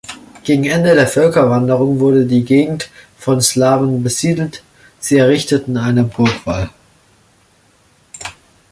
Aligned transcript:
Gegen 0.43 0.63
Ende 0.63 0.95
der 0.95 1.05
Völkerwanderung 1.05 1.99
wurde 1.99 2.25
die 2.25 2.43
Gegend 2.43 2.89
von 3.19 3.39
Slawen 3.39 4.01
besiedelt, 4.01 4.63
sie 4.99 5.17
errichteten 5.17 5.77
einen 5.77 6.09
Burgwall. 6.09 6.71